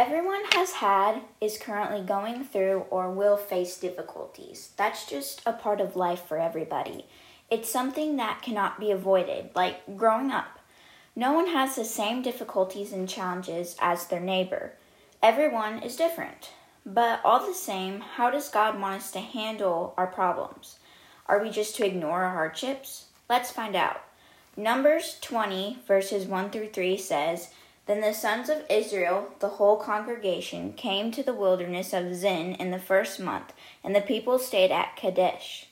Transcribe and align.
Everyone 0.00 0.44
has 0.52 0.74
had, 0.74 1.22
is 1.40 1.58
currently 1.58 2.02
going 2.02 2.44
through, 2.44 2.86
or 2.88 3.10
will 3.10 3.36
face 3.36 3.76
difficulties. 3.76 4.70
That's 4.76 5.04
just 5.04 5.42
a 5.44 5.52
part 5.52 5.80
of 5.80 5.96
life 5.96 6.22
for 6.22 6.38
everybody. 6.38 7.04
It's 7.50 7.68
something 7.68 8.14
that 8.16 8.40
cannot 8.40 8.78
be 8.78 8.92
avoided, 8.92 9.50
like 9.56 9.96
growing 9.96 10.30
up. 10.30 10.60
No 11.16 11.32
one 11.32 11.48
has 11.48 11.74
the 11.74 11.84
same 11.84 12.22
difficulties 12.22 12.92
and 12.92 13.08
challenges 13.08 13.74
as 13.80 14.06
their 14.06 14.20
neighbor. 14.20 14.74
Everyone 15.20 15.82
is 15.82 15.96
different. 15.96 16.52
But 16.86 17.20
all 17.24 17.44
the 17.44 17.52
same, 17.52 17.98
how 17.98 18.30
does 18.30 18.50
God 18.50 18.80
want 18.80 18.98
us 19.02 19.10
to 19.10 19.18
handle 19.18 19.94
our 19.96 20.06
problems? 20.06 20.78
Are 21.26 21.42
we 21.42 21.50
just 21.50 21.74
to 21.74 21.84
ignore 21.84 22.22
our 22.22 22.34
hardships? 22.34 23.06
Let's 23.28 23.50
find 23.50 23.74
out. 23.74 24.00
Numbers 24.56 25.18
20, 25.22 25.78
verses 25.88 26.24
1 26.24 26.50
through 26.50 26.68
3 26.68 26.96
says, 26.98 27.50
then 27.88 28.02
the 28.02 28.12
sons 28.12 28.50
of 28.50 28.64
Israel, 28.68 29.32
the 29.40 29.48
whole 29.48 29.78
congregation, 29.78 30.74
came 30.74 31.10
to 31.10 31.22
the 31.22 31.34
wilderness 31.34 31.94
of 31.94 32.14
Zin 32.14 32.52
in 32.52 32.70
the 32.70 32.78
first 32.78 33.18
month, 33.18 33.54
and 33.82 33.96
the 33.96 34.02
people 34.02 34.38
stayed 34.38 34.70
at 34.70 34.94
Kadesh. 34.94 35.66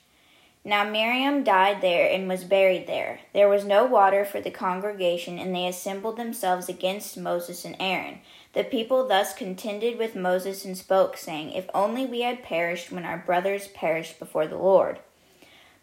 Now 0.65 0.83
Miriam 0.83 1.43
died 1.43 1.79
there 1.79 2.11
and 2.11 2.27
was 2.27 2.43
buried 2.43 2.87
there. 2.87 3.19
There 3.33 3.47
was 3.47 3.63
no 3.63 3.85
water 3.85 4.25
for 4.25 4.41
the 4.41 4.51
congregation, 4.51 5.37
and 5.37 5.55
they 5.55 5.67
assembled 5.67 6.17
themselves 6.17 6.67
against 6.67 7.17
Moses 7.17 7.63
and 7.63 7.77
Aaron. 7.79 8.19
The 8.53 8.63
people 8.63 9.07
thus 9.07 9.33
contended 9.33 9.99
with 9.99 10.15
Moses 10.15 10.65
and 10.65 10.75
spoke, 10.75 11.17
saying, 11.17 11.51
If 11.51 11.69
only 11.73 12.05
we 12.05 12.21
had 12.21 12.43
perished 12.43 12.91
when 12.91 13.05
our 13.05 13.19
brothers 13.19 13.67
perished 13.67 14.17
before 14.17 14.47
the 14.47 14.57
Lord. 14.57 14.99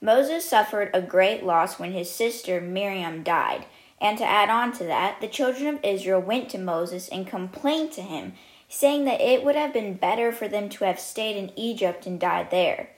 Moses 0.00 0.44
suffered 0.44 0.90
a 0.92 1.00
great 1.00 1.44
loss 1.44 1.78
when 1.78 1.92
his 1.92 2.10
sister 2.10 2.60
Miriam 2.60 3.22
died. 3.22 3.64
And 4.00 4.18
to 4.18 4.24
add 4.24 4.50
on 4.50 4.72
to 4.72 4.84
that, 4.84 5.20
the 5.20 5.28
children 5.28 5.76
of 5.76 5.84
Israel 5.84 6.20
went 6.20 6.48
to 6.50 6.58
Moses 6.58 7.08
and 7.08 7.26
complained 7.26 7.92
to 7.92 8.02
him, 8.02 8.34
saying 8.68 9.04
that 9.04 9.20
it 9.20 9.44
would 9.44 9.56
have 9.56 9.72
been 9.72 9.94
better 9.94 10.32
for 10.32 10.48
them 10.48 10.68
to 10.70 10.84
have 10.84 10.98
stayed 10.98 11.36
in 11.36 11.58
Egypt 11.58 12.06
and 12.06 12.18
died 12.18 12.50
there. 12.50 12.90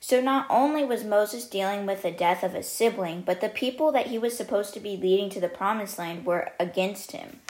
So 0.00 0.20
not 0.20 0.46
only 0.50 0.84
was 0.84 1.02
Moses 1.02 1.46
dealing 1.46 1.86
with 1.86 2.02
the 2.02 2.10
death 2.10 2.42
of 2.42 2.54
a 2.54 2.62
sibling, 2.62 3.22
but 3.22 3.40
the 3.40 3.48
people 3.48 3.90
that 3.92 4.08
he 4.08 4.18
was 4.18 4.36
supposed 4.36 4.74
to 4.74 4.80
be 4.80 4.98
leading 4.98 5.30
to 5.30 5.40
the 5.40 5.48
promised 5.48 5.98
land 5.98 6.26
were 6.26 6.52
against 6.60 7.12
him. 7.12 7.40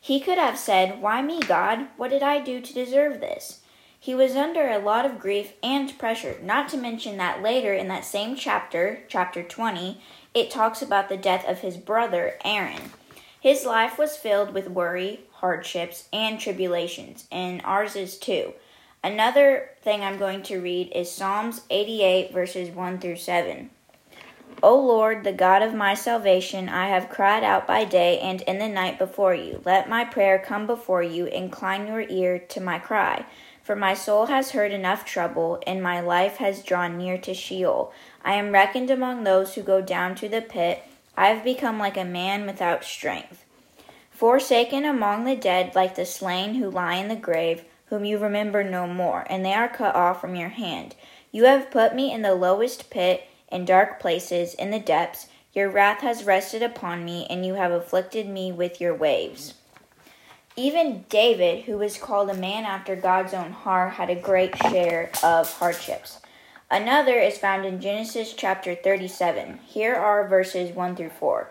He 0.00 0.20
could 0.20 0.38
have 0.38 0.56
said, 0.58 1.02
Why 1.02 1.22
me, 1.22 1.40
God? 1.40 1.88
What 1.96 2.10
did 2.10 2.22
I 2.22 2.38
do 2.38 2.60
to 2.60 2.72
deserve 2.72 3.20
this? 3.20 3.62
He 3.98 4.14
was 4.14 4.36
under 4.36 4.68
a 4.68 4.78
lot 4.78 5.06
of 5.06 5.18
grief 5.18 5.54
and 5.62 5.98
pressure, 5.98 6.36
not 6.42 6.68
to 6.68 6.76
mention 6.76 7.16
that 7.16 7.42
later 7.42 7.72
in 7.72 7.88
that 7.88 8.04
same 8.04 8.36
chapter, 8.36 9.00
chapter 9.08 9.42
20, 9.42 9.98
it 10.34 10.50
talks 10.50 10.82
about 10.82 11.08
the 11.08 11.16
death 11.16 11.48
of 11.48 11.60
his 11.60 11.76
brother, 11.76 12.34
Aaron. 12.44 12.90
His 13.40 13.64
life 13.64 13.98
was 13.98 14.16
filled 14.16 14.52
with 14.52 14.68
worry, 14.68 15.20
hardships, 15.32 16.08
and 16.12 16.40
tribulations, 16.40 17.26
and 17.30 17.62
ours 17.64 17.94
is 17.94 18.18
too. 18.18 18.54
Another 19.02 19.70
thing 19.82 20.02
I'm 20.02 20.18
going 20.18 20.42
to 20.44 20.60
read 20.60 20.90
is 20.94 21.12
Psalms 21.12 21.60
88, 21.68 22.32
verses 22.32 22.70
1 22.70 22.98
through 22.98 23.16
7. 23.16 23.70
O 24.62 24.80
Lord, 24.80 25.24
the 25.24 25.32
God 25.32 25.60
of 25.60 25.74
my 25.74 25.92
salvation, 25.92 26.70
I 26.70 26.88
have 26.88 27.10
cried 27.10 27.44
out 27.44 27.66
by 27.66 27.84
day 27.84 28.18
and 28.20 28.40
in 28.42 28.58
the 28.58 28.68
night 28.68 28.98
before 28.98 29.34
you. 29.34 29.60
Let 29.64 29.90
my 29.90 30.04
prayer 30.04 30.38
come 30.38 30.66
before 30.66 31.02
you. 31.02 31.26
Incline 31.26 31.86
your 31.86 32.00
ear 32.00 32.38
to 32.38 32.60
my 32.62 32.78
cry. 32.78 33.26
For 33.64 33.74
my 33.74 33.94
soul 33.94 34.26
has 34.26 34.50
heard 34.50 34.72
enough 34.72 35.06
trouble, 35.06 35.58
and 35.66 35.82
my 35.82 35.98
life 35.98 36.36
has 36.36 36.62
drawn 36.62 36.98
near 36.98 37.16
to 37.16 37.32
Sheol. 37.32 37.94
I 38.22 38.34
am 38.34 38.52
reckoned 38.52 38.90
among 38.90 39.24
those 39.24 39.54
who 39.54 39.62
go 39.62 39.80
down 39.80 40.14
to 40.16 40.28
the 40.28 40.42
pit. 40.42 40.82
I 41.16 41.28
have 41.28 41.42
become 41.42 41.78
like 41.78 41.96
a 41.96 42.04
man 42.04 42.44
without 42.44 42.84
strength. 42.84 43.42
Forsaken 44.10 44.84
among 44.84 45.24
the 45.24 45.34
dead, 45.34 45.74
like 45.74 45.94
the 45.94 46.04
slain 46.04 46.56
who 46.56 46.68
lie 46.68 46.96
in 46.96 47.08
the 47.08 47.16
grave, 47.16 47.64
whom 47.86 48.04
you 48.04 48.18
remember 48.18 48.62
no 48.62 48.86
more, 48.86 49.26
and 49.30 49.42
they 49.42 49.54
are 49.54 49.68
cut 49.68 49.94
off 49.94 50.20
from 50.20 50.36
your 50.36 50.50
hand. 50.50 50.94
You 51.32 51.44
have 51.44 51.70
put 51.70 51.94
me 51.94 52.12
in 52.12 52.20
the 52.20 52.34
lowest 52.34 52.90
pit, 52.90 53.26
in 53.50 53.64
dark 53.64 53.98
places, 53.98 54.52
in 54.52 54.72
the 54.72 54.78
depths. 54.78 55.28
Your 55.54 55.70
wrath 55.70 56.02
has 56.02 56.24
rested 56.24 56.62
upon 56.62 57.02
me, 57.02 57.26
and 57.30 57.46
you 57.46 57.54
have 57.54 57.72
afflicted 57.72 58.28
me 58.28 58.52
with 58.52 58.78
your 58.78 58.94
waves. 58.94 59.54
Even 60.56 61.04
David, 61.08 61.64
who 61.64 61.78
was 61.78 61.98
called 61.98 62.30
a 62.30 62.34
man 62.34 62.64
after 62.64 62.94
God's 62.94 63.34
own 63.34 63.50
heart, 63.50 63.94
had 63.94 64.08
a 64.08 64.14
great 64.14 64.56
share 64.56 65.10
of 65.24 65.52
hardships. 65.54 66.20
Another 66.70 67.18
is 67.18 67.38
found 67.38 67.66
in 67.66 67.80
Genesis 67.80 68.32
chapter 68.32 68.76
37. 68.76 69.58
Here 69.66 69.96
are 69.96 70.28
verses 70.28 70.70
1 70.70 70.94
through 70.94 71.10
4. 71.10 71.50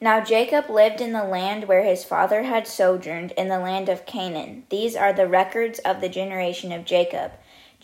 Now 0.00 0.20
Jacob 0.22 0.70
lived 0.70 1.00
in 1.00 1.12
the 1.12 1.24
land 1.24 1.66
where 1.66 1.82
his 1.82 2.04
father 2.04 2.44
had 2.44 2.68
sojourned, 2.68 3.32
in 3.32 3.48
the 3.48 3.58
land 3.58 3.88
of 3.88 4.06
Canaan. 4.06 4.64
These 4.68 4.94
are 4.94 5.12
the 5.12 5.26
records 5.26 5.80
of 5.80 6.00
the 6.00 6.08
generation 6.08 6.70
of 6.70 6.84
Jacob. 6.84 7.32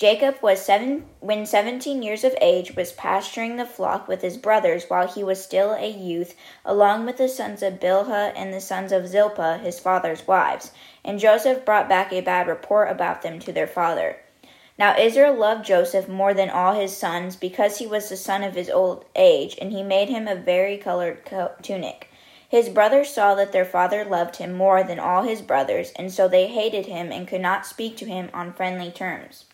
Jacob 0.00 0.36
was 0.40 0.62
seven 0.62 1.04
when 1.20 1.44
seventeen 1.44 2.00
years 2.00 2.24
of 2.24 2.34
age 2.40 2.74
was 2.74 2.90
pasturing 2.90 3.56
the 3.56 3.66
flock 3.66 4.08
with 4.08 4.22
his 4.22 4.38
brothers 4.38 4.86
while 4.88 5.06
he 5.06 5.22
was 5.22 5.44
still 5.44 5.72
a 5.72 5.90
youth, 5.90 6.34
along 6.64 7.04
with 7.04 7.18
the 7.18 7.28
sons 7.28 7.62
of 7.62 7.78
Bilhah 7.78 8.32
and 8.34 8.50
the 8.50 8.62
sons 8.62 8.92
of 8.92 9.06
Zilpah, 9.06 9.58
his 9.58 9.78
father's 9.78 10.26
wives. 10.26 10.70
And 11.04 11.18
Joseph 11.18 11.66
brought 11.66 11.86
back 11.86 12.14
a 12.14 12.22
bad 12.22 12.48
report 12.48 12.90
about 12.90 13.20
them 13.20 13.40
to 13.40 13.52
their 13.52 13.66
father. 13.66 14.16
Now 14.78 14.96
Israel 14.96 15.34
loved 15.34 15.66
Joseph 15.66 16.08
more 16.08 16.32
than 16.32 16.48
all 16.48 16.80
his 16.80 16.96
sons, 16.96 17.36
because 17.36 17.76
he 17.76 17.86
was 17.86 18.08
the 18.08 18.16
son 18.16 18.42
of 18.42 18.54
his 18.54 18.70
old 18.70 19.04
age, 19.14 19.58
and 19.60 19.70
he 19.70 19.82
made 19.82 20.08
him 20.08 20.26
a 20.26 20.34
vari-colored 20.34 21.30
tunic. 21.60 22.08
His 22.48 22.70
brothers 22.70 23.10
saw 23.10 23.34
that 23.34 23.52
their 23.52 23.66
father 23.66 24.06
loved 24.06 24.36
him 24.36 24.54
more 24.54 24.82
than 24.82 24.98
all 24.98 25.24
his 25.24 25.42
brothers, 25.42 25.92
and 25.94 26.10
so 26.10 26.26
they 26.26 26.46
hated 26.46 26.86
him 26.86 27.12
and 27.12 27.28
could 27.28 27.42
not 27.42 27.66
speak 27.66 27.98
to 27.98 28.06
him 28.06 28.30
on 28.32 28.54
friendly 28.54 28.90
terms. 28.90 29.44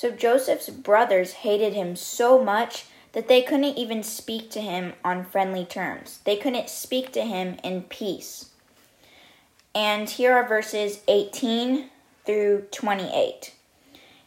So 0.00 0.10
Joseph's 0.10 0.70
brothers 0.70 1.32
hated 1.44 1.74
him 1.74 1.94
so 1.94 2.42
much 2.42 2.86
that 3.12 3.28
they 3.28 3.42
couldn't 3.42 3.76
even 3.76 4.02
speak 4.02 4.50
to 4.52 4.62
him 4.62 4.94
on 5.04 5.26
friendly 5.26 5.66
terms. 5.66 6.20
They 6.24 6.36
couldn't 6.36 6.70
speak 6.70 7.12
to 7.12 7.20
him 7.20 7.58
in 7.62 7.82
peace. 7.82 8.48
And 9.74 10.08
here 10.08 10.32
are 10.32 10.48
verses 10.48 11.00
18 11.06 11.90
through 12.24 12.68
28. 12.72 13.52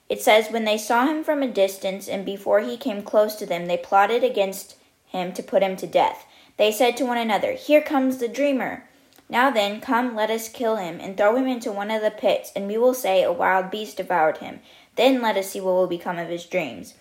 It 0.09 0.21
says, 0.21 0.51
When 0.51 0.65
they 0.65 0.77
saw 0.77 1.07
him 1.07 1.23
from 1.23 1.41
a 1.41 1.47
distance, 1.47 2.07
and 2.07 2.23
before 2.23 2.59
he 2.59 2.77
came 2.77 3.01
close 3.01 3.33
to 3.37 3.47
them, 3.47 3.65
they 3.65 3.77
plotted 3.77 4.23
against 4.23 4.75
him 5.07 5.33
to 5.33 5.41
put 5.41 5.63
him 5.63 5.75
to 5.77 5.87
death. 5.87 6.27
They 6.57 6.71
said 6.71 6.95
to 6.97 7.05
one 7.07 7.17
another, 7.17 7.53
Here 7.53 7.81
comes 7.81 8.17
the 8.17 8.27
dreamer. 8.27 8.87
Now 9.27 9.49
then, 9.49 9.81
come, 9.81 10.15
let 10.15 10.29
us 10.29 10.49
kill 10.49 10.75
him, 10.75 10.99
and 10.99 11.17
throw 11.17 11.35
him 11.35 11.47
into 11.47 11.71
one 11.71 11.89
of 11.89 12.03
the 12.03 12.11
pits, 12.11 12.51
and 12.55 12.67
we 12.67 12.77
will 12.77 12.93
say, 12.93 13.23
A 13.23 13.31
wild 13.31 13.71
beast 13.71 13.97
devoured 13.97 14.37
him. 14.37 14.59
Then 14.95 15.21
let 15.21 15.37
us 15.37 15.49
see 15.49 15.59
what 15.59 15.73
will 15.73 15.87
become 15.87 16.17
of 16.17 16.29
his 16.29 16.45
dreams. 16.45 16.93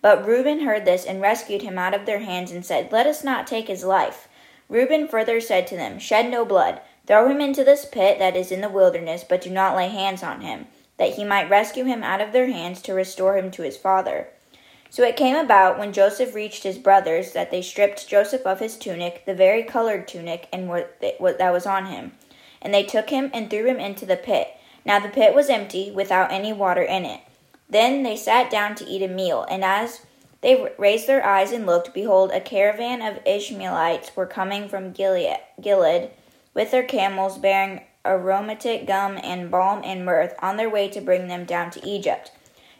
But 0.00 0.26
Reuben 0.26 0.60
heard 0.60 0.84
this 0.84 1.04
and 1.04 1.20
rescued 1.20 1.62
him 1.62 1.78
out 1.78 1.94
of 1.94 2.06
their 2.06 2.20
hands 2.20 2.50
and 2.52 2.64
said, 2.64 2.92
Let 2.92 3.06
us 3.06 3.24
not 3.24 3.46
take 3.46 3.68
his 3.68 3.84
life. 3.84 4.28
Reuben 4.68 5.08
further 5.08 5.40
said 5.40 5.66
to 5.68 5.76
them, 5.76 5.98
Shed 5.98 6.30
no 6.30 6.44
blood. 6.44 6.80
Throw 7.06 7.28
him 7.28 7.40
into 7.40 7.64
this 7.64 7.86
pit 7.86 8.18
that 8.18 8.36
is 8.36 8.52
in 8.52 8.60
the 8.60 8.68
wilderness, 8.68 9.24
but 9.26 9.40
do 9.40 9.50
not 9.50 9.74
lay 9.74 9.88
hands 9.88 10.22
on 10.22 10.42
him, 10.42 10.66
that 10.98 11.14
he 11.14 11.24
might 11.24 11.48
rescue 11.48 11.84
him 11.84 12.02
out 12.02 12.20
of 12.20 12.32
their 12.32 12.48
hands 12.48 12.82
to 12.82 12.92
restore 12.92 13.38
him 13.38 13.50
to 13.52 13.62
his 13.62 13.78
father. 13.78 14.28
So 14.90 15.02
it 15.02 15.16
came 15.16 15.36
about 15.36 15.78
when 15.78 15.92
Joseph 15.92 16.34
reached 16.34 16.62
his 16.62 16.78
brothers 16.78 17.32
that 17.32 17.50
they 17.50 17.62
stripped 17.62 18.08
Joseph 18.08 18.46
of 18.46 18.60
his 18.60 18.76
tunic, 18.76 19.24
the 19.24 19.34
very 19.34 19.62
colored 19.62 20.06
tunic, 20.06 20.48
and 20.52 20.68
what 20.68 21.00
that 21.00 21.52
was 21.52 21.66
on 21.66 21.86
him. 21.86 22.12
And 22.60 22.74
they 22.74 22.84
took 22.84 23.10
him 23.10 23.30
and 23.32 23.48
threw 23.48 23.66
him 23.66 23.78
into 23.78 24.06
the 24.06 24.16
pit. 24.16 24.48
Now 24.84 24.98
the 24.98 25.08
pit 25.08 25.34
was 25.34 25.48
empty, 25.50 25.90
without 25.90 26.30
any 26.30 26.52
water 26.52 26.82
in 26.82 27.04
it. 27.04 27.20
Then 27.70 28.02
they 28.02 28.16
sat 28.16 28.50
down 28.50 28.74
to 28.76 28.86
eat 28.86 29.02
a 29.02 29.08
meal, 29.08 29.46
and 29.50 29.64
as 29.64 30.06
they 30.40 30.72
raised 30.78 31.06
their 31.06 31.24
eyes 31.24 31.52
and 31.52 31.66
looked, 31.66 31.92
behold, 31.92 32.30
a 32.32 32.40
caravan 32.40 33.02
of 33.02 33.20
Ishmaelites 33.26 34.14
were 34.16 34.26
coming 34.26 34.68
from 34.68 34.92
Gilead, 34.92 36.10
with 36.54 36.70
their 36.70 36.84
camels 36.84 37.38
bearing 37.38 37.82
aromatic 38.06 38.86
gum 38.86 39.18
and 39.22 39.50
balm 39.50 39.82
and 39.84 40.04
myrrh 40.04 40.34
on 40.40 40.56
their 40.56 40.70
way 40.70 40.88
to 40.88 41.00
bring 41.00 41.28
them 41.28 41.44
down 41.44 41.70
to 41.72 41.86
Egypt. 41.86 42.30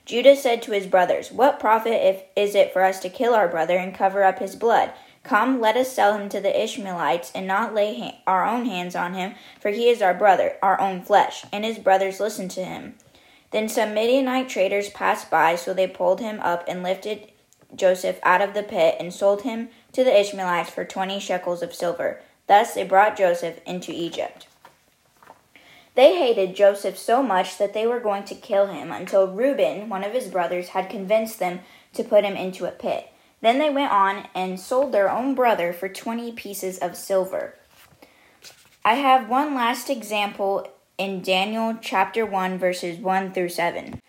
Judah 0.07 0.37
said 0.37 0.63
to 0.63 0.73
his 0.73 0.87
brothers, 0.87 1.31
What 1.31 1.61
profit 1.61 1.93
if, 1.93 2.23
is 2.35 2.55
it 2.55 2.73
for 2.73 2.83
us 2.83 2.99
to 3.01 3.11
kill 3.11 3.35
our 3.35 3.49
brother 3.49 3.77
and 3.77 3.95
cover 3.95 4.23
up 4.23 4.39
his 4.39 4.57
blood? 4.57 4.93
Come, 5.23 5.61
let 5.61 5.77
us 5.77 5.93
sell 5.93 6.17
him 6.17 6.31
to 6.31 6.41
the 6.41 6.63
Ishmaelites 6.63 7.31
and 7.35 7.47
not 7.47 7.75
lay 7.75 8.01
ha- 8.01 8.19
our 8.27 8.47
own 8.47 8.65
hands 8.65 8.97
on 8.97 9.13
him, 9.13 9.35
for 9.61 9.71
he 9.71 9.91
is 9.91 10.01
our 10.01 10.15
brother, 10.15 10.57
our 10.63 10.81
own 10.81 11.03
flesh. 11.03 11.45
And 11.53 11.63
his 11.63 11.79
brothers 11.79 12.21
listened 12.21 12.51
to 12.53 12.65
him. 12.65 12.95
Then 13.51 13.69
some 13.69 13.95
Midianite 13.95 14.49
traders 14.49 14.91
passed 14.91 15.31
by, 15.31 15.57
so 15.57 15.73
they 15.73 15.87
pulled 15.87 16.21
him 16.21 16.39
up 16.41 16.65
and 16.69 16.83
lifted 16.83 17.33
Joseph 17.75 18.19
out 18.23 18.43
of 18.43 18.55
the 18.55 18.63
pit 18.63 18.97
and 19.01 19.13
sold 19.13 19.43
him 19.43 19.69
to 19.93 20.05
the 20.05 20.21
Ishmaelites 20.21 20.71
for 20.71 20.85
twenty 20.85 21.19
shekels 21.19 21.63
of 21.63 21.75
silver. 21.75 22.21
Thus 22.47 22.75
they 22.75 22.85
brought 22.85 23.17
Joseph 23.17 23.61
into 23.67 23.93
Egypt. 23.93 24.47
They 25.95 26.17
hated 26.17 26.55
Joseph 26.55 26.97
so 26.97 27.23
much 27.23 27.59
that 27.59 27.75
they 27.75 27.87
were 27.87 28.01
going 28.01 28.25
to 28.25 28.35
kill 28.35 28.69
him 28.69 28.93
until 28.93 29.27
Reuben, 29.27 29.89
one 29.89 30.05
of 30.05 30.13
his 30.13 30.29
brothers, 30.29 30.69
had 30.69 30.89
convinced 30.89 31.39
them 31.39 31.61
to 31.95 32.05
put 32.05 32.25
him 32.25 32.37
into 32.37 32.67
a 32.67 32.71
pit. 32.71 33.09
Then 33.41 33.59
they 33.59 33.71
went 33.71 33.93
on 33.93 34.29
and 34.35 34.61
sold 34.61 34.93
their 34.93 35.11
own 35.11 35.35
brother 35.35 35.73
for 35.73 35.89
twenty 35.89 36.33
pieces 36.33 36.79
of 36.79 36.97
silver. 36.97 37.55
I 38.85 38.95
have 38.95 39.29
one 39.29 39.55
last 39.55 39.91
example 39.91 40.69
in 40.99 41.23
Daniel 41.23 41.77
chapter 41.81 42.27
1, 42.27 42.59
verses 42.59 42.99
1 42.99 43.33
through 43.33 43.49
7. 43.49 44.03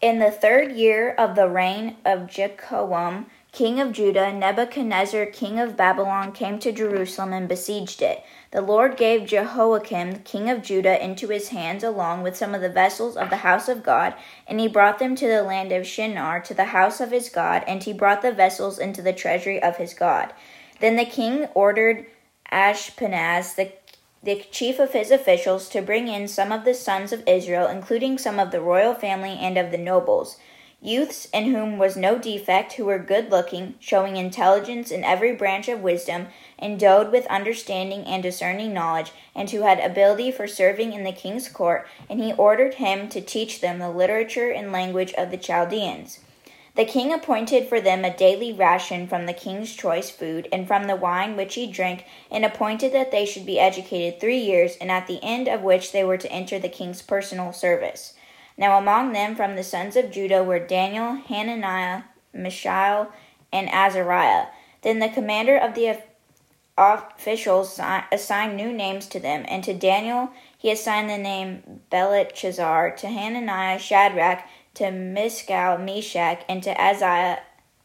In 0.00 0.18
the 0.18 0.32
third 0.32 0.72
year 0.72 1.14
of 1.16 1.36
the 1.36 1.48
reign 1.48 1.96
of 2.04 2.26
Jehoiakim, 2.26 3.26
king 3.52 3.78
of 3.78 3.92
Judah, 3.92 4.32
Nebuchadnezzar, 4.32 5.26
king 5.26 5.60
of 5.60 5.76
Babylon, 5.76 6.32
came 6.32 6.58
to 6.58 6.72
Jerusalem 6.72 7.32
and 7.32 7.48
besieged 7.48 8.02
it. 8.02 8.24
The 8.50 8.60
Lord 8.60 8.96
gave 8.96 9.26
Jehoiakim, 9.26 10.24
king 10.24 10.50
of 10.50 10.62
Judah, 10.62 11.00
into 11.00 11.28
his 11.28 11.50
hands, 11.50 11.84
along 11.84 12.24
with 12.24 12.36
some 12.36 12.56
of 12.56 12.60
the 12.60 12.68
vessels 12.68 13.16
of 13.16 13.30
the 13.30 13.36
house 13.36 13.68
of 13.68 13.84
God, 13.84 14.14
and 14.48 14.58
he 14.58 14.66
brought 14.66 14.98
them 14.98 15.14
to 15.14 15.28
the 15.28 15.44
land 15.44 15.70
of 15.70 15.86
Shinar, 15.86 16.40
to 16.40 16.54
the 16.54 16.64
house 16.64 17.00
of 17.00 17.12
his 17.12 17.28
God, 17.28 17.62
and 17.68 17.84
he 17.84 17.92
brought 17.92 18.22
the 18.22 18.32
vessels 18.32 18.80
into 18.80 19.00
the 19.00 19.12
treasury 19.12 19.62
of 19.62 19.76
his 19.76 19.94
God. 19.94 20.32
Then 20.80 20.96
the 20.96 21.04
king 21.04 21.46
ordered 21.54 22.06
Ashpenaz, 22.50 23.54
the 23.54 23.70
the 24.22 24.44
chief 24.50 24.78
of 24.78 24.92
his 24.92 25.10
officials, 25.10 25.68
to 25.68 25.82
bring 25.82 26.08
in 26.08 26.28
some 26.28 26.52
of 26.52 26.64
the 26.64 26.74
sons 26.74 27.12
of 27.12 27.26
Israel, 27.26 27.66
including 27.66 28.18
some 28.18 28.38
of 28.38 28.50
the 28.50 28.60
royal 28.60 28.94
family 28.94 29.36
and 29.40 29.58
of 29.58 29.70
the 29.70 29.78
nobles 29.78 30.38
youths 30.82 31.28
in 31.32 31.44
whom 31.44 31.78
was 31.78 31.96
no 31.96 32.18
defect, 32.18 32.72
who 32.72 32.84
were 32.84 32.98
good 32.98 33.30
looking, 33.30 33.74
showing 33.78 34.16
intelligence 34.16 34.90
in 34.90 35.04
every 35.04 35.34
branch 35.34 35.68
of 35.68 35.80
wisdom, 35.80 36.26
endowed 36.60 37.12
with 37.12 37.24
understanding 37.26 38.04
and 38.04 38.22
discerning 38.22 38.74
knowledge, 38.74 39.12
and 39.34 39.48
who 39.50 39.62
had 39.62 39.78
ability 39.78 40.32
for 40.32 40.48
serving 40.48 40.92
in 40.92 41.04
the 41.04 41.12
king's 41.12 41.48
court, 41.48 41.86
and 42.10 42.18
he 42.18 42.32
ordered 42.32 42.74
him 42.74 43.08
to 43.08 43.20
teach 43.20 43.60
them 43.60 43.78
the 43.78 43.90
literature 43.90 44.50
and 44.50 44.72
language 44.72 45.14
of 45.14 45.30
the 45.30 45.36
Chaldeans. 45.36 46.18
The 46.74 46.86
king 46.86 47.12
appointed 47.12 47.68
for 47.68 47.82
them 47.82 48.02
a 48.02 48.16
daily 48.16 48.50
ration 48.52 49.06
from 49.06 49.26
the 49.26 49.34
king's 49.34 49.74
choice 49.74 50.08
food 50.08 50.48
and 50.50 50.66
from 50.66 50.86
the 50.86 50.96
wine 50.96 51.36
which 51.36 51.54
he 51.54 51.70
drank, 51.70 52.06
and 52.30 52.46
appointed 52.46 52.94
that 52.94 53.10
they 53.10 53.26
should 53.26 53.44
be 53.44 53.60
educated 53.60 54.18
three 54.18 54.38
years, 54.38 54.76
and 54.80 54.90
at 54.90 55.06
the 55.06 55.22
end 55.22 55.48
of 55.48 55.60
which 55.60 55.92
they 55.92 56.02
were 56.02 56.16
to 56.16 56.32
enter 56.32 56.58
the 56.58 56.70
king's 56.70 57.02
personal 57.02 57.52
service. 57.52 58.14
Now 58.56 58.78
among 58.78 59.12
them 59.12 59.34
from 59.34 59.54
the 59.54 59.62
sons 59.62 59.96
of 59.96 60.10
Judah 60.10 60.42
were 60.42 60.58
Daniel, 60.58 61.16
Hananiah, 61.16 62.04
Mishael, 62.32 63.12
and 63.52 63.68
Azariah. 63.68 64.46
Then 64.80 64.98
the 64.98 65.10
commander 65.10 65.58
of 65.58 65.74
the 65.74 65.98
officials 66.78 67.78
assigned 68.10 68.56
new 68.56 68.72
names 68.72 69.06
to 69.08 69.20
them, 69.20 69.44
and 69.46 69.62
to 69.64 69.74
Daniel 69.74 70.30
he 70.56 70.70
assigned 70.70 71.10
the 71.10 71.18
name 71.18 71.82
Belteshazzar, 71.90 72.92
to 72.92 73.08
Hananiah 73.08 73.78
Shadrach, 73.78 74.42
to 74.74 74.90
Mishael 74.90 75.78
Meshach, 75.78 76.42
and 76.48 76.62
to 76.62 76.80
Azariah 76.80 77.38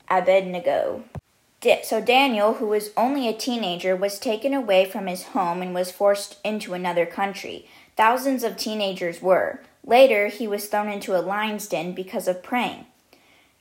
Abednego. 0.10 1.04
So 1.84 2.00
Daniel, 2.00 2.54
who 2.54 2.68
was 2.68 2.92
only 2.96 3.28
a 3.28 3.34
teenager, 3.34 3.96
was 3.96 4.20
taken 4.20 4.54
away 4.54 4.86
from 4.86 5.08
his 5.08 5.24
home 5.24 5.62
and 5.62 5.74
was 5.74 5.92
forced 5.92 6.38
into 6.46 6.74
another 6.74 7.06
country. 7.06 7.68
Thousands 7.98 8.44
of 8.44 8.58
teenagers 8.58 9.22
were. 9.22 9.62
Later, 9.84 10.28
he 10.28 10.48
was 10.48 10.68
thrown 10.68 10.88
into 10.90 11.18
a 11.18 11.20
lion's 11.20 11.68
den 11.68 11.94
because 11.94 12.28
of 12.28 12.44
praying. 12.44 12.86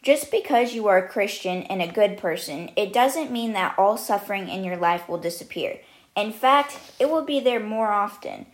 Just 0.03 0.31
because 0.31 0.75
you 0.75 0.87
are 0.87 0.99
a 0.99 1.09
Christian 1.09 1.63
and 1.65 1.83
a 1.83 1.91
good 1.91 2.17
person, 2.17 2.71
it 2.77 2.93
doesn't 2.93 3.33
mean 3.33 3.55
that 3.55 3.75
all 3.77 3.97
suffering 3.97 4.49
in 4.49 4.63
your 4.63 4.77
life 4.77 5.09
will 5.09 5.19
disappear. 5.19 5.81
In 6.15 6.33
fact, 6.33 6.79
it 7.01 7.11
will 7.11 7.25
be 7.25 7.41
there 7.41 7.61
more 7.61 7.91
often. 7.93 8.47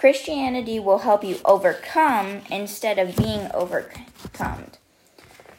Christianity 0.00 0.80
will 0.80 1.00
help 1.00 1.22
you 1.22 1.36
overcome 1.44 2.40
instead 2.50 2.98
of 2.98 3.14
being 3.16 3.50
overcome. 3.52 4.64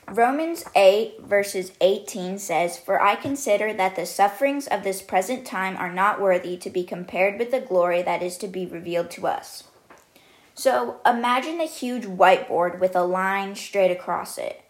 Romans 0.08 0.66
8, 0.76 1.22
verses 1.22 1.74
18 1.80 2.40
says, 2.40 2.76
For 2.76 3.00
I 3.00 3.14
consider 3.14 3.72
that 3.72 3.96
the 3.96 4.08
sufferings 4.08 4.66
of 4.66 4.84
this 4.84 5.04
present 5.04 5.46
time 5.46 5.78
are 5.78 5.94
not 5.94 6.20
worthy 6.20 6.58
to 6.58 6.72
be 6.72 6.84
compared 6.84 7.38
with 7.38 7.52
the 7.52 7.60
glory 7.60 8.02
that 8.02 8.24
is 8.24 8.36
to 8.38 8.48
be 8.48 8.66
revealed 8.66 9.12
to 9.12 9.28
us. 9.28 9.66
So 10.56 11.02
imagine 11.06 11.62
a 11.62 11.68
huge 11.68 12.06
whiteboard 12.06 12.80
with 12.80 12.96
a 12.96 13.04
line 13.04 13.54
straight 13.54 13.92
across 13.92 14.40
it. 14.40 14.64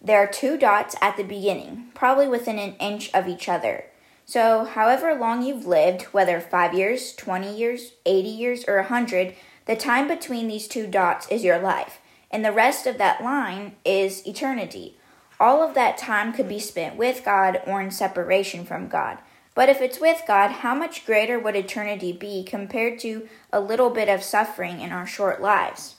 There 0.00 0.16
are 0.16 0.26
two 0.26 0.56
dots 0.56 0.96
at 1.02 1.18
the 1.18 1.24
beginning, 1.24 1.88
probably 1.92 2.26
within 2.26 2.58
an 2.58 2.74
inch 2.76 3.12
of 3.12 3.28
each 3.28 3.50
other. 3.50 3.84
So, 4.30 4.64
however 4.64 5.12
long 5.12 5.42
you've 5.42 5.66
lived, 5.66 6.02
whether 6.12 6.40
5 6.40 6.72
years, 6.72 7.14
20 7.16 7.52
years, 7.52 7.94
80 8.06 8.28
years, 8.28 8.64
or 8.68 8.76
100, 8.76 9.34
the 9.66 9.74
time 9.74 10.06
between 10.06 10.46
these 10.46 10.68
two 10.68 10.86
dots 10.86 11.26
is 11.32 11.42
your 11.42 11.58
life, 11.58 11.98
and 12.30 12.44
the 12.44 12.52
rest 12.52 12.86
of 12.86 12.96
that 12.98 13.24
line 13.24 13.74
is 13.84 14.24
eternity. 14.24 14.96
All 15.40 15.64
of 15.64 15.74
that 15.74 15.98
time 15.98 16.32
could 16.32 16.48
be 16.48 16.60
spent 16.60 16.94
with 16.94 17.24
God 17.24 17.60
or 17.66 17.80
in 17.80 17.90
separation 17.90 18.64
from 18.64 18.86
God. 18.86 19.18
But 19.56 19.68
if 19.68 19.80
it's 19.80 19.98
with 19.98 20.22
God, 20.28 20.52
how 20.52 20.76
much 20.76 21.04
greater 21.04 21.40
would 21.40 21.56
eternity 21.56 22.12
be 22.12 22.44
compared 22.44 23.00
to 23.00 23.28
a 23.52 23.58
little 23.58 23.90
bit 23.90 24.08
of 24.08 24.22
suffering 24.22 24.80
in 24.80 24.92
our 24.92 25.08
short 25.08 25.42
lives? 25.42 25.96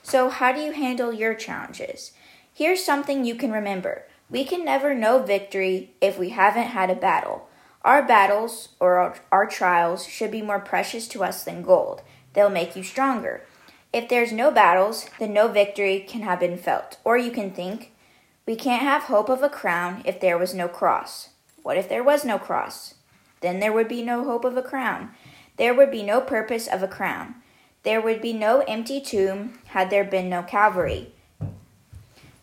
So, 0.00 0.28
how 0.28 0.52
do 0.52 0.60
you 0.60 0.70
handle 0.70 1.12
your 1.12 1.34
challenges? 1.34 2.12
Here's 2.52 2.84
something 2.84 3.24
you 3.24 3.34
can 3.34 3.50
remember 3.50 4.04
we 4.30 4.44
can 4.44 4.64
never 4.64 4.94
know 4.94 5.24
victory 5.24 5.90
if 6.00 6.20
we 6.20 6.28
haven't 6.28 6.68
had 6.68 6.88
a 6.88 6.94
battle. 6.94 7.48
Our 7.84 8.02
battles 8.02 8.70
or 8.80 8.96
our, 8.96 9.16
our, 9.30 9.46
trials 9.46 10.06
should 10.06 10.30
be 10.30 10.40
more 10.40 10.58
precious 10.58 11.06
to 11.08 11.22
us 11.22 11.44
than 11.44 11.60
gold. 11.62 12.00
They'll 12.32 12.48
make 12.48 12.74
you 12.74 12.82
stronger. 12.82 13.42
If 13.92 14.08
there's 14.08 14.32
no 14.32 14.50
battles, 14.50 15.06
then 15.18 15.34
no 15.34 15.48
victory 15.48 16.00
can 16.00 16.22
have 16.22 16.40
been 16.40 16.56
felt. 16.56 16.96
Or 17.04 17.18
you 17.18 17.30
can 17.30 17.50
think, 17.50 17.92
we 18.46 18.56
can't 18.56 18.82
have 18.82 19.04
hope 19.04 19.28
of 19.28 19.42
a 19.42 19.50
crown 19.50 20.02
if 20.06 20.18
there 20.18 20.38
was 20.38 20.54
no 20.54 20.66
cross. 20.66 21.28
What 21.62 21.76
if 21.76 21.88
there 21.88 22.02
was 22.02 22.24
no 22.24 22.38
cross? 22.38 22.94
Then 23.40 23.60
there 23.60 23.72
would 23.72 23.88
be 23.88 24.02
no 24.02 24.24
hope 24.24 24.46
of 24.46 24.56
a 24.56 24.62
crown. 24.62 25.10
There 25.58 25.74
would 25.74 25.90
be 25.90 26.02
no 26.02 26.22
purpose 26.22 26.66
of 26.66 26.82
a 26.82 26.88
crown. 26.88 27.34
There 27.82 28.00
would 28.00 28.22
be 28.22 28.32
no 28.32 28.60
empty 28.60 29.00
tomb 29.00 29.58
had 29.66 29.90
there 29.90 30.04
been 30.04 30.30
no 30.30 30.42
Calvary. 30.42 31.12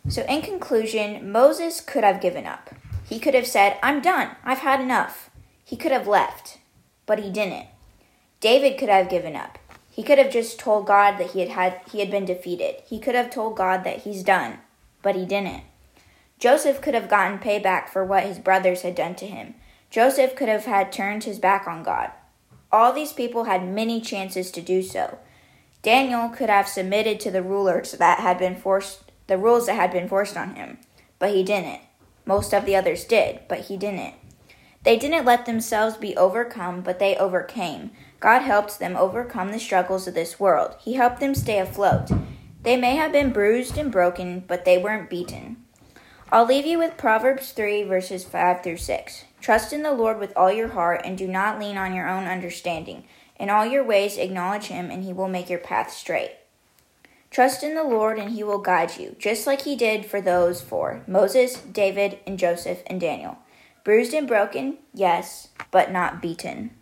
So, 0.08 0.22
in 0.28 0.42
conclusion, 0.42 1.30
Moses 1.30 1.80
could 1.80 2.04
have 2.04 2.20
given 2.20 2.46
up. 2.46 2.70
He 3.08 3.18
could 3.18 3.34
have 3.34 3.46
said, 3.46 3.78
I'm 3.82 4.00
done. 4.00 4.30
I've 4.44 4.60
had 4.60 4.80
enough. 4.80 5.30
He 5.64 5.76
could 5.76 5.92
have 5.92 6.08
left, 6.08 6.58
but 7.06 7.18
he 7.18 7.30
didn't. 7.30 7.66
David 8.40 8.78
could 8.78 8.88
have 8.88 9.08
given 9.08 9.36
up. 9.36 9.58
He 9.90 10.02
could 10.02 10.18
have 10.18 10.32
just 10.32 10.58
told 10.58 10.86
God 10.86 11.18
that 11.18 11.32
he 11.32 11.40
had, 11.40 11.50
had 11.50 11.80
he 11.90 12.00
had 12.00 12.10
been 12.10 12.24
defeated. 12.24 12.76
He 12.86 12.98
could 12.98 13.14
have 13.14 13.30
told 13.30 13.56
God 13.56 13.84
that 13.84 13.98
he's 13.98 14.22
done, 14.22 14.58
but 15.02 15.14
he 15.14 15.26
didn't. 15.26 15.64
Joseph 16.38 16.80
could 16.80 16.94
have 16.94 17.08
gotten 17.08 17.38
payback 17.38 17.88
for 17.88 18.04
what 18.04 18.24
his 18.24 18.38
brothers 18.38 18.82
had 18.82 18.94
done 18.94 19.14
to 19.16 19.26
him. 19.26 19.54
Joseph 19.90 20.34
could 20.34 20.48
have 20.48 20.64
had 20.64 20.90
turned 20.90 21.24
his 21.24 21.38
back 21.38 21.68
on 21.68 21.82
God. 21.82 22.10
All 22.72 22.92
these 22.92 23.12
people 23.12 23.44
had 23.44 23.68
many 23.68 24.00
chances 24.00 24.50
to 24.52 24.62
do 24.62 24.82
so. 24.82 25.18
Daniel 25.82 26.30
could 26.30 26.48
have 26.48 26.66
submitted 26.66 27.20
to 27.20 27.30
the 27.30 27.42
rulers 27.42 27.92
that 27.92 28.20
had 28.20 28.38
been 28.38 28.56
forced 28.56 29.02
the 29.26 29.38
rules 29.38 29.66
that 29.66 29.74
had 29.74 29.92
been 29.92 30.08
forced 30.08 30.36
on 30.36 30.56
him, 30.56 30.78
but 31.18 31.30
he 31.30 31.42
didn't. 31.42 31.80
Most 32.24 32.52
of 32.52 32.64
the 32.64 32.76
others 32.76 33.04
did, 33.04 33.40
but 33.48 33.60
he 33.60 33.76
didn't. 33.76 34.14
They 34.84 34.96
didn't 34.98 35.24
let 35.24 35.46
themselves 35.46 35.96
be 35.96 36.16
overcome, 36.16 36.80
but 36.80 36.98
they 36.98 37.16
overcame. 37.16 37.92
God 38.18 38.40
helped 38.40 38.78
them 38.78 38.96
overcome 38.96 39.52
the 39.52 39.60
struggles 39.60 40.08
of 40.08 40.14
this 40.14 40.40
world. 40.40 40.76
He 40.80 40.94
helped 40.94 41.20
them 41.20 41.34
stay 41.34 41.58
afloat. 41.58 42.10
They 42.62 42.76
may 42.76 42.96
have 42.96 43.12
been 43.12 43.32
bruised 43.32 43.78
and 43.78 43.92
broken, 43.92 44.44
but 44.46 44.64
they 44.64 44.78
weren't 44.78 45.10
beaten. 45.10 45.56
I'll 46.30 46.46
leave 46.46 46.66
you 46.66 46.78
with 46.78 46.96
Proverbs 46.96 47.52
3, 47.52 47.82
verses 47.84 48.24
5 48.24 48.62
through 48.62 48.78
6. 48.78 49.24
Trust 49.40 49.72
in 49.72 49.82
the 49.82 49.92
Lord 49.92 50.18
with 50.18 50.32
all 50.36 50.50
your 50.50 50.68
heart, 50.68 51.02
and 51.04 51.18
do 51.18 51.28
not 51.28 51.58
lean 51.58 51.76
on 51.76 51.94
your 51.94 52.08
own 52.08 52.24
understanding. 52.24 53.04
In 53.38 53.50
all 53.50 53.66
your 53.66 53.84
ways 53.84 54.16
acknowledge 54.16 54.66
him, 54.66 54.90
and 54.90 55.04
he 55.04 55.12
will 55.12 55.28
make 55.28 55.50
your 55.50 55.58
path 55.58 55.92
straight. 55.92 56.36
Trust 57.30 57.62
in 57.62 57.74
the 57.74 57.84
Lord, 57.84 58.18
and 58.18 58.30
he 58.30 58.42
will 58.42 58.58
guide 58.58 58.96
you, 58.98 59.16
just 59.18 59.46
like 59.46 59.62
he 59.62 59.76
did 59.76 60.06
for 60.06 60.20
those 60.20 60.62
four 60.62 61.02
Moses, 61.06 61.56
David, 61.56 62.18
and 62.26 62.38
Joseph, 62.38 62.82
and 62.86 63.00
Daniel. 63.00 63.38
Bruised 63.84 64.14
and 64.14 64.28
broken, 64.28 64.78
yes, 64.94 65.48
but 65.70 65.90
not 65.90 66.22
beaten. 66.22 66.72